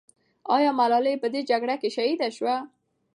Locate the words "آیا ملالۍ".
0.55-1.15